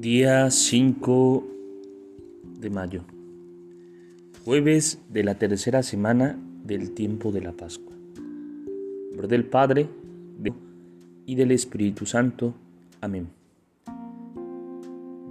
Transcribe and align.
Día 0.00 0.50
5 0.50 1.44
de 2.58 2.70
mayo, 2.70 3.02
jueves 4.46 4.98
de 5.10 5.22
la 5.22 5.34
tercera 5.34 5.82
semana 5.82 6.38
del 6.64 6.92
tiempo 6.92 7.32
de 7.32 7.42
la 7.42 7.52
Pascua. 7.52 7.94
Nombre 9.10 9.28
del 9.28 9.44
Padre 9.44 9.90
y 11.26 11.34
del 11.34 11.52
Espíritu 11.52 12.06
Santo. 12.06 12.54
Amén. 13.02 13.28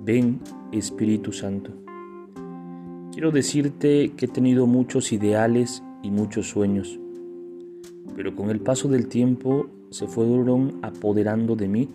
Ven, 0.05 0.39
Espíritu 0.71 1.31
Santo. 1.31 1.71
Quiero 3.11 3.31
decirte 3.31 4.11
que 4.15 4.25
he 4.25 4.29
tenido 4.29 4.67
muchos 4.67 5.11
ideales 5.11 5.81
y 6.03 6.11
muchos 6.11 6.47
sueños, 6.47 6.99
pero 8.15 8.35
con 8.35 8.51
el 8.51 8.59
paso 8.59 8.87
del 8.87 9.07
tiempo 9.07 9.67
se 9.89 10.05
fueron 10.05 10.77
apoderando 10.83 11.55
de 11.55 11.67
mí 11.67 11.89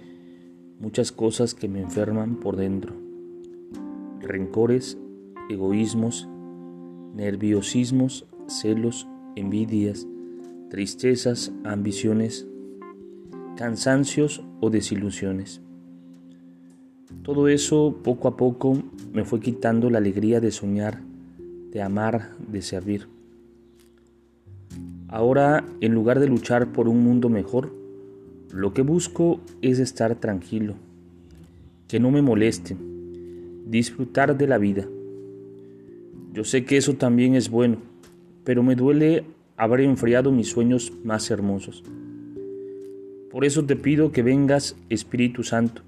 muchas 0.78 1.12
cosas 1.12 1.54
que 1.54 1.68
me 1.68 1.80
enferman 1.80 2.36
por 2.36 2.56
dentro. 2.56 2.94
Rencores, 4.20 4.98
egoísmos, 5.48 6.28
nerviosismos, 7.14 8.26
celos, 8.46 9.08
envidias, 9.36 10.06
tristezas, 10.70 11.52
ambiciones, 11.64 12.46
cansancios 13.56 14.42
o 14.60 14.70
desilusiones. 14.70 15.60
Todo 17.22 17.48
eso 17.48 18.00
poco 18.02 18.28
a 18.28 18.36
poco 18.36 18.82
me 19.12 19.24
fue 19.24 19.40
quitando 19.40 19.88
la 19.90 19.98
alegría 19.98 20.40
de 20.40 20.50
soñar, 20.50 21.00
de 21.70 21.82
amar, 21.82 22.32
de 22.50 22.60
servir. 22.62 23.08
Ahora, 25.08 25.64
en 25.80 25.94
lugar 25.94 26.18
de 26.18 26.26
luchar 26.26 26.72
por 26.72 26.88
un 26.88 27.04
mundo 27.04 27.28
mejor, 27.28 27.72
lo 28.54 28.72
que 28.72 28.82
busco 28.82 29.40
es 29.62 29.80
estar 29.80 30.14
tranquilo, 30.14 30.76
que 31.88 31.98
no 31.98 32.12
me 32.12 32.22
moleste, 32.22 32.76
disfrutar 33.66 34.38
de 34.38 34.46
la 34.46 34.58
vida. 34.58 34.86
Yo 36.32 36.44
sé 36.44 36.64
que 36.64 36.76
eso 36.76 36.94
también 36.94 37.34
es 37.34 37.50
bueno, 37.50 37.78
pero 38.44 38.62
me 38.62 38.76
duele 38.76 39.24
haber 39.56 39.80
enfriado 39.80 40.30
mis 40.30 40.50
sueños 40.50 40.92
más 41.02 41.32
hermosos. 41.32 41.82
Por 43.32 43.44
eso 43.44 43.64
te 43.64 43.74
pido 43.74 44.12
que 44.12 44.22
vengas, 44.22 44.76
Espíritu 44.88 45.42
Santo. 45.42 45.82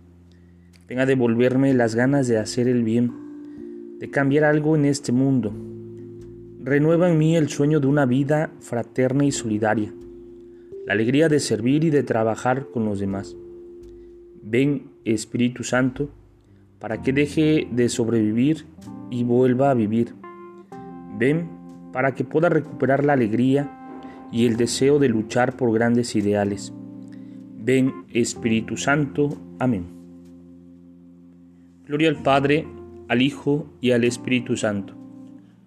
Venga 0.89 1.03
a 1.05 1.06
devolverme 1.06 1.72
las 1.72 1.94
ganas 1.94 2.27
de 2.27 2.39
hacer 2.39 2.67
el 2.67 2.83
bien, 2.83 3.12
de 4.00 4.11
cambiar 4.11 4.42
algo 4.42 4.75
en 4.75 4.87
este 4.87 5.12
mundo. 5.12 5.53
Renueva 6.64 7.09
en 7.09 7.17
mí 7.17 7.37
el 7.37 7.48
sueño 7.48 7.78
de 7.78 7.87
una 7.87 8.06
vida 8.06 8.50
fraterna 8.59 9.25
y 9.25 9.31
solidaria 9.31 9.92
la 10.86 10.92
alegría 10.92 11.28
de 11.28 11.40
servir 11.40 11.82
y 11.82 11.90
de 11.90 12.04
trabajar 12.04 12.68
con 12.72 12.84
los 12.84 13.00
demás. 13.00 13.36
Ven, 14.40 14.92
Espíritu 15.04 15.64
Santo, 15.64 16.10
para 16.78 17.02
que 17.02 17.12
deje 17.12 17.66
de 17.72 17.88
sobrevivir 17.88 18.66
y 19.10 19.24
vuelva 19.24 19.70
a 19.70 19.74
vivir. 19.74 20.14
Ven 21.18 21.48
para 21.92 22.14
que 22.14 22.22
pueda 22.22 22.48
recuperar 22.48 23.04
la 23.04 23.14
alegría 23.14 23.68
y 24.30 24.46
el 24.46 24.56
deseo 24.56 25.00
de 25.00 25.08
luchar 25.08 25.56
por 25.56 25.72
grandes 25.72 26.14
ideales. 26.14 26.72
Ven, 27.58 27.92
Espíritu 28.12 28.76
Santo. 28.76 29.36
Amén. 29.58 29.86
Gloria 31.84 32.10
al 32.10 32.22
Padre, 32.22 32.64
al 33.08 33.22
Hijo 33.22 33.66
y 33.80 33.90
al 33.90 34.04
Espíritu 34.04 34.56
Santo, 34.56 34.94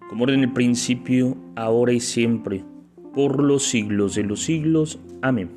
como 0.08 0.24
era 0.24 0.32
en 0.32 0.44
el 0.44 0.52
principio, 0.52 1.36
ahora 1.56 1.92
y 1.92 2.00
siempre 2.00 2.64
por 3.14 3.42
los 3.42 3.64
siglos 3.64 4.14
de 4.14 4.24
los 4.24 4.42
siglos. 4.42 4.98
Amén. 5.22 5.50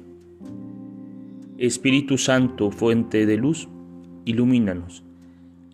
Espíritu 1.58 2.18
Santo, 2.18 2.72
fuente 2.72 3.26
de 3.26 3.38
luz, 3.38 3.70
ilumínanos. 4.26 5.04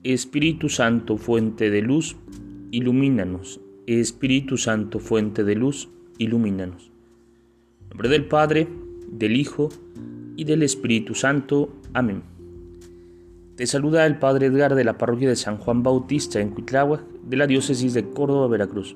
Espíritu 0.03 0.69
Santo, 0.69 1.17
fuente 1.17 1.69
de 1.69 1.81
luz, 1.81 2.15
ilumínanos. 2.71 3.61
Espíritu 3.87 4.57
Santo, 4.57 4.99
fuente 4.99 5.43
de 5.43 5.55
luz, 5.55 5.89
ilumínanos. 6.17 6.91
En 7.81 7.89
nombre 7.89 8.09
del 8.09 8.25
Padre, 8.25 8.67
del 9.11 9.35
Hijo 9.35 9.69
y 10.35 10.43
del 10.43 10.63
Espíritu 10.63 11.15
Santo. 11.15 11.69
Amén. 11.93 12.21
Te 13.55 13.65
saluda 13.65 14.05
el 14.05 14.19
Padre 14.19 14.47
Edgar 14.47 14.75
de 14.75 14.83
la 14.83 14.97
parroquia 14.97 15.27
de 15.27 15.35
San 15.35 15.57
Juan 15.57 15.83
Bautista 15.83 16.39
en 16.39 16.51
Cuitláhuac, 16.51 17.03
de 17.23 17.35
la 17.35 17.47
diócesis 17.47 17.93
de 17.93 18.09
Córdoba, 18.09 18.47
Veracruz. 18.47 18.95